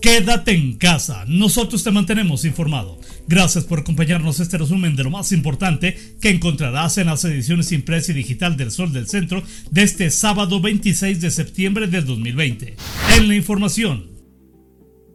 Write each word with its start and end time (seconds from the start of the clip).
Quédate 0.00 0.52
en 0.52 0.74
casa, 0.74 1.24
nosotros 1.26 1.82
te 1.82 1.90
mantenemos 1.90 2.44
informado. 2.44 3.00
Gracias 3.26 3.64
por 3.64 3.80
acompañarnos 3.80 4.38
este 4.38 4.56
resumen 4.56 4.94
de 4.94 5.02
lo 5.02 5.10
más 5.10 5.32
importante 5.32 5.96
que 6.20 6.30
encontrarás 6.30 6.98
en 6.98 7.06
las 7.06 7.24
ediciones 7.24 7.72
impresa 7.72 8.12
y 8.12 8.14
digital 8.14 8.56
del 8.56 8.70
Sol 8.70 8.92
del 8.92 9.08
Centro 9.08 9.42
de 9.70 9.82
este 9.82 10.10
sábado 10.10 10.60
26 10.60 11.20
de 11.20 11.30
septiembre 11.30 11.88
del 11.88 12.06
2020. 12.06 12.76
En 13.16 13.28
la 13.28 13.34
información, 13.34 14.17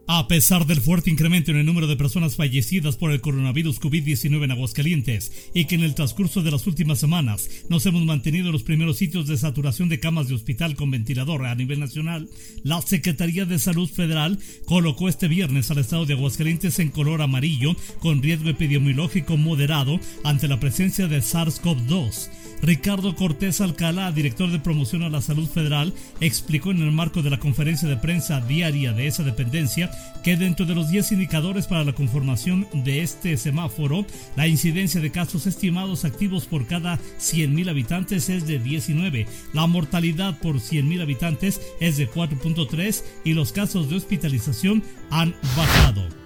a 0.06 0.28
pesar 0.28 0.66
del 0.66 0.80
fuerte 0.80 1.10
incremento 1.10 1.50
en 1.50 1.56
el 1.56 1.66
número 1.66 1.86
de 1.86 1.96
personas 1.96 2.36
fallecidas 2.36 2.96
por 2.96 3.10
el 3.10 3.20
coronavirus 3.20 3.80
COVID-19 3.80 4.44
en 4.44 4.50
Aguascalientes 4.50 5.50
y 5.54 5.64
que 5.64 5.76
en 5.76 5.82
el 5.82 5.94
transcurso 5.94 6.42
de 6.42 6.50
las 6.50 6.66
últimas 6.66 6.98
semanas 6.98 7.48
nos 7.68 7.86
hemos 7.86 8.04
mantenido 8.04 8.46
en 8.46 8.52
los 8.52 8.62
primeros 8.62 8.98
sitios 8.98 9.26
de 9.26 9.38
saturación 9.38 9.88
de 9.88 10.00
camas 10.00 10.28
de 10.28 10.34
hospital 10.34 10.76
con 10.76 10.90
ventilador 10.90 11.46
a 11.46 11.54
nivel 11.54 11.80
nacional, 11.80 12.28
la 12.62 12.82
Secretaría 12.82 13.46
de 13.46 13.58
Salud 13.58 13.88
Federal 13.88 14.38
colocó 14.66 15.08
este 15.08 15.28
viernes 15.28 15.70
al 15.70 15.78
estado 15.78 16.06
de 16.06 16.14
Aguascalientes 16.14 16.78
en 16.78 16.90
color 16.90 17.22
amarillo 17.22 17.74
con 18.00 18.22
riesgo 18.22 18.50
epidemiológico 18.50 19.36
moderado 19.36 19.98
ante 20.22 20.48
la 20.48 20.60
presencia 20.60 21.08
de 21.08 21.18
SARS-CoV-2. 21.18 22.43
Ricardo 22.64 23.14
Cortés 23.14 23.60
Alcalá, 23.60 24.10
director 24.10 24.50
de 24.50 24.58
promoción 24.58 25.02
a 25.02 25.10
la 25.10 25.20
salud 25.20 25.46
federal, 25.46 25.92
explicó 26.20 26.70
en 26.70 26.80
el 26.80 26.92
marco 26.92 27.20
de 27.20 27.28
la 27.28 27.38
conferencia 27.38 27.86
de 27.86 27.98
prensa 27.98 28.40
diaria 28.40 28.94
de 28.94 29.06
esa 29.06 29.22
dependencia 29.22 29.90
que 30.22 30.38
dentro 30.38 30.64
de 30.64 30.74
los 30.74 30.88
10 30.88 31.12
indicadores 31.12 31.66
para 31.66 31.84
la 31.84 31.92
conformación 31.92 32.66
de 32.72 33.02
este 33.02 33.36
semáforo, 33.36 34.06
la 34.34 34.48
incidencia 34.48 35.02
de 35.02 35.12
casos 35.12 35.46
estimados 35.46 36.06
activos 36.06 36.46
por 36.46 36.66
cada 36.66 36.98
100.000 37.18 37.68
habitantes 37.68 38.30
es 38.30 38.46
de 38.46 38.58
19, 38.58 39.26
la 39.52 39.66
mortalidad 39.66 40.38
por 40.38 40.56
100.000 40.56 41.02
habitantes 41.02 41.60
es 41.80 41.98
de 41.98 42.10
4.3 42.10 43.04
y 43.26 43.34
los 43.34 43.52
casos 43.52 43.90
de 43.90 43.96
hospitalización 43.96 44.82
han 45.10 45.34
bajado. 45.54 46.23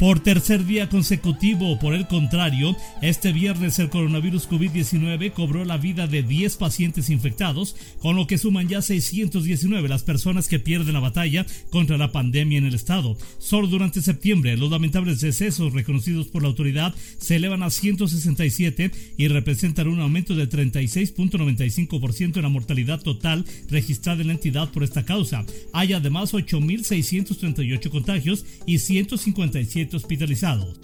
Por 0.00 0.20
tercer 0.20 0.64
día 0.64 0.88
consecutivo, 0.88 1.78
por 1.78 1.92
el 1.92 2.06
contrario, 2.06 2.74
este 3.02 3.34
viernes 3.34 3.78
el 3.78 3.90
coronavirus 3.90 4.48
COVID-19 4.48 5.34
cobró 5.34 5.66
la 5.66 5.76
vida 5.76 6.06
de 6.06 6.22
10 6.22 6.56
pacientes 6.56 7.10
infectados, 7.10 7.76
con 7.98 8.16
lo 8.16 8.26
que 8.26 8.38
suman 8.38 8.66
ya 8.66 8.80
619 8.80 9.90
las 9.90 10.02
personas 10.02 10.48
que 10.48 10.58
pierden 10.58 10.94
la 10.94 11.00
batalla 11.00 11.44
contra 11.68 11.98
la 11.98 12.12
pandemia 12.12 12.56
en 12.56 12.64
el 12.64 12.74
estado. 12.74 13.18
Solo 13.36 13.66
durante 13.66 14.00
septiembre, 14.00 14.56
los 14.56 14.70
lamentables 14.70 15.20
decesos 15.20 15.74
reconocidos 15.74 16.28
por 16.28 16.40
la 16.40 16.48
autoridad 16.48 16.94
se 17.18 17.36
elevan 17.36 17.62
a 17.62 17.68
167 17.68 18.92
y 19.18 19.28
representan 19.28 19.86
un 19.86 20.00
aumento 20.00 20.34
de 20.34 20.48
36.95% 20.48 22.36
en 22.36 22.42
la 22.42 22.48
mortalidad 22.48 23.02
total 23.02 23.44
registrada 23.68 24.22
en 24.22 24.28
la 24.28 24.32
entidad 24.32 24.70
por 24.70 24.82
esta 24.82 25.04
causa. 25.04 25.44
Hay 25.74 25.92
además 25.92 26.32
8.638 26.32 27.90
contagios 27.90 28.46
y 28.64 28.78
157 28.78 29.89
hospitalizados. 29.96 30.80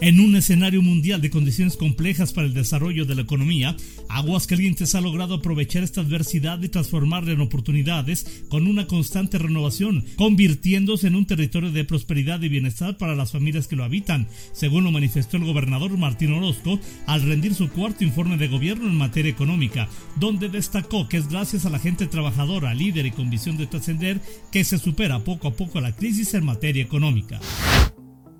En 0.00 0.20
un 0.20 0.34
escenario 0.34 0.82
mundial 0.82 1.22
de 1.22 1.30
condiciones 1.30 1.76
complejas 1.76 2.32
para 2.32 2.48
el 2.48 2.52
desarrollo 2.52 3.04
de 3.04 3.14
la 3.14 3.22
economía, 3.22 3.76
Aguascalientes 4.08 4.94
ha 4.94 5.00
logrado 5.00 5.36
aprovechar 5.36 5.84
esta 5.84 6.00
adversidad 6.00 6.60
y 6.62 6.68
transformarla 6.68 7.32
en 7.32 7.40
oportunidades 7.40 8.44
con 8.48 8.66
una 8.66 8.86
constante 8.86 9.38
renovación, 9.38 10.04
convirtiéndose 10.16 11.06
en 11.06 11.14
un 11.14 11.26
territorio 11.26 11.70
de 11.70 11.84
prosperidad 11.84 12.42
y 12.42 12.48
bienestar 12.48 12.98
para 12.98 13.14
las 13.14 13.32
familias 13.32 13.68
que 13.68 13.76
lo 13.76 13.84
habitan, 13.84 14.28
según 14.52 14.82
lo 14.84 14.90
manifestó 14.90 15.36
el 15.36 15.44
gobernador 15.44 15.96
Martín 15.96 16.32
Orozco 16.32 16.78
al 17.06 17.22
rendir 17.22 17.54
su 17.54 17.70
cuarto 17.70 18.04
informe 18.04 18.36
de 18.36 18.48
gobierno 18.48 18.88
en 18.88 18.98
materia 18.98 19.30
económica, 19.30 19.88
donde 20.16 20.48
destacó 20.48 21.08
que 21.08 21.18
es 21.18 21.28
gracias 21.28 21.66
a 21.66 21.70
la 21.70 21.78
gente 21.78 22.08
trabajadora, 22.08 22.74
líder 22.74 23.06
y 23.06 23.12
con 23.12 23.30
visión 23.30 23.56
de 23.56 23.68
trascender 23.68 24.20
que 24.50 24.64
se 24.64 24.78
supera 24.78 25.20
poco 25.20 25.48
a 25.48 25.54
poco 25.54 25.80
la 25.80 25.94
crisis 25.94 26.34
en 26.34 26.44
materia 26.44 26.82
económica. 26.82 27.40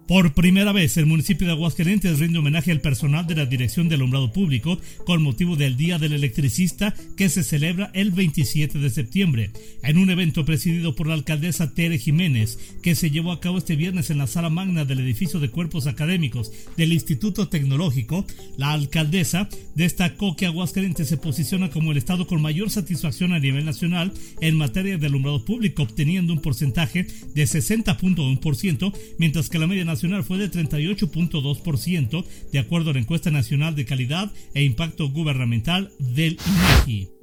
Por 0.06 0.34
primera 0.34 0.72
vez, 0.72 0.98
el 0.98 1.06
municipio 1.06 1.47
de 1.47 1.55
Aguascalientes 1.55 2.19
rinde 2.19 2.39
homenaje 2.39 2.70
al 2.70 2.83
personal 2.83 3.27
de 3.27 3.36
la 3.36 3.46
Dirección 3.46 3.89
de 3.89 3.95
Alumbrado 3.95 4.34
Público 4.34 4.79
con 5.06 5.23
motivo 5.23 5.56
del 5.56 5.79
Día 5.79 5.98
del 5.98 6.12
Electricista 6.12 6.95
que 7.17 7.30
se 7.30 7.42
celebra 7.42 7.90
el 7.95 8.11
27 8.11 8.79
de 8.80 8.90
septiembre, 8.90 9.51
en 9.83 9.96
un 9.96 10.11
evento 10.11 10.45
presidido 10.45 10.95
por 10.95 11.06
la 11.06 11.14
alcaldesa 11.14 11.73
Tere 11.73 11.96
Jiménez, 11.96 12.58
que 12.83 12.95
se 12.95 13.11
llevó 13.11 13.33
a 13.33 13.40
cabo 13.40 13.56
este 13.56 13.77
viernes 13.77 14.11
en 14.11 14.18
la 14.18 14.27
sala 14.27 14.51
magna 14.51 14.84
del 14.84 15.01
edificio 15.01 15.40
de 15.40 15.48
cuerpos 15.48 15.86
académicos 15.86 16.52
del 16.77 16.92
Instituto 16.92 17.48
Tecnológico. 17.48 18.27
La 18.58 18.73
alcaldesa 18.73 19.48
destacó 19.74 20.36
que 20.36 20.45
Aguascalientes 20.45 21.08
se 21.08 21.17
posiciona 21.17 21.70
como 21.70 21.92
el 21.92 21.96
estado 21.96 22.27
con 22.27 22.42
mayor 22.42 22.68
satisfacción 22.68 23.33
a 23.33 23.39
nivel 23.39 23.64
nacional 23.64 24.12
en 24.42 24.58
materia 24.58 24.98
de 24.98 25.06
alumbrado 25.06 25.46
público, 25.46 25.83
obteniendo 25.83 26.34
un 26.34 26.42
porcentaje 26.42 27.06
de 27.34 27.45
60.1%, 27.45 28.92
mientras 29.18 29.48
que 29.48 29.58
la 29.58 29.67
media 29.67 29.86
nacional 29.86 29.93
fue 30.22 30.38
de 30.38 30.50
38.2%, 30.50 32.24
de 32.52 32.58
acuerdo 32.58 32.90
a 32.90 32.94
la 32.94 33.00
encuesta 33.00 33.30
nacional 33.30 33.74
de 33.74 33.84
calidad 33.84 34.32
e 34.55 34.62
impacto 34.62 35.08
gubernamental 35.08 35.90
del 35.98 36.38
INEGI. 36.86 37.14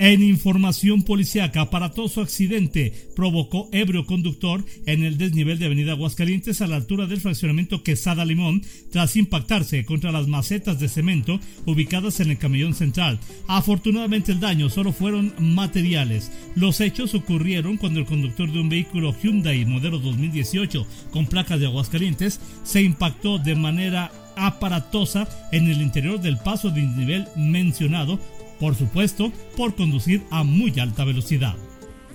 En 0.00 0.22
información 0.22 1.02
policiaca, 1.02 1.62
aparatoso 1.62 2.20
accidente 2.20 2.92
provocó 3.16 3.68
ebrio 3.72 4.06
conductor 4.06 4.64
en 4.86 5.02
el 5.02 5.18
desnivel 5.18 5.58
de 5.58 5.66
Avenida 5.66 5.92
Aguascalientes 5.92 6.60
a 6.60 6.68
la 6.68 6.76
altura 6.76 7.06
del 7.06 7.20
fraccionamiento 7.20 7.82
Quesada 7.82 8.24
Limón 8.24 8.62
tras 8.92 9.16
impactarse 9.16 9.84
contra 9.84 10.12
las 10.12 10.28
macetas 10.28 10.78
de 10.78 10.88
cemento 10.88 11.40
ubicadas 11.66 12.20
en 12.20 12.30
el 12.30 12.38
camellón 12.38 12.74
central. 12.74 13.18
Afortunadamente 13.48 14.30
el 14.30 14.38
daño 14.38 14.70
solo 14.70 14.92
fueron 14.92 15.34
materiales. 15.40 16.30
Los 16.54 16.80
hechos 16.80 17.16
ocurrieron 17.16 17.76
cuando 17.76 17.98
el 17.98 18.06
conductor 18.06 18.52
de 18.52 18.60
un 18.60 18.68
vehículo 18.68 19.12
Hyundai 19.20 19.64
modelo 19.64 19.98
2018 19.98 20.86
con 21.10 21.26
placas 21.26 21.58
de 21.58 21.66
Aguascalientes 21.66 22.38
se 22.62 22.82
impactó 22.82 23.40
de 23.40 23.56
manera 23.56 24.12
aparatosa 24.36 25.28
en 25.50 25.66
el 25.66 25.82
interior 25.82 26.20
del 26.20 26.38
paso 26.38 26.70
de 26.70 26.82
nivel 26.82 27.26
mencionado 27.34 28.20
por 28.58 28.74
supuesto, 28.74 29.32
por 29.56 29.74
conducir 29.74 30.22
a 30.30 30.44
muy 30.44 30.78
alta 30.78 31.04
velocidad. 31.04 31.56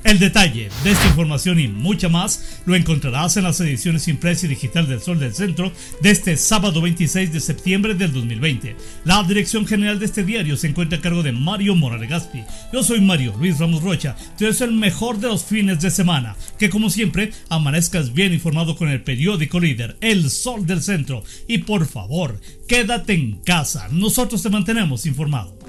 El 0.04 0.20
detalle 0.20 0.70
de 0.84 0.92
esta 0.92 1.08
información 1.08 1.62
y 1.62 1.70
mucha 1.70 2.10
más 2.10 2.62
lo 2.66 2.76
encontrarás 2.76 3.38
en 3.38 3.44
las 3.44 3.62
ediciones 3.62 4.10
impresa 4.10 4.46
y 4.46 4.50
digital 4.50 4.86
del 4.86 5.00
Sol 5.00 5.18
del 5.18 5.34
Centro 5.34 5.72
de 6.02 6.12
este 6.12 6.36
sábado 6.36 6.82
26 6.82 7.32
de 7.32 7.40
septiembre 7.40 7.96
del 7.96 8.12
2020. 8.12 8.76
La 9.06 9.24
dirección 9.24 9.66
general 9.66 10.00
de 10.00 10.06
este 10.06 10.26
diario 10.26 10.58
se 10.58 10.68
encuentra 10.68 11.00
a 11.00 11.02
cargo 11.02 11.24
de 11.24 11.32
Mario 11.32 11.76
Morales 11.76 12.10
Gaspi. 12.10 12.44
Yo 12.74 12.84
soy 12.84 13.00
Mario 13.00 13.34
Luis 13.40 13.60
Ramos 13.60 13.82
Rocha. 13.82 14.18
Te 14.38 14.46
deseo 14.46 14.68
el 14.68 14.74
mejor 14.74 15.20
de 15.20 15.30
los 15.30 15.46
fines 15.46 15.80
de 15.80 15.90
semana. 15.90 16.36
Que 16.60 16.70
como 16.70 16.90
siempre 16.90 17.32
amanezcas 17.48 18.12
bien 18.12 18.34
informado 18.34 18.76
con 18.76 18.90
el 18.90 19.04
periódico 19.04 19.62
líder 19.62 19.96
El 20.02 20.30
Sol 20.30 20.66
del 20.66 20.82
Centro. 20.82 21.24
Y 21.48 21.60
por 21.60 21.86
favor, 21.88 22.42
quédate 22.68 23.14
en 23.14 23.38
casa. 23.38 23.88
Nosotros 23.90 24.44
te 24.44 24.50
mantenemos 24.50 25.06
informado. 25.06 25.63